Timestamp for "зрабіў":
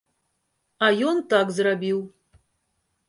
1.59-1.99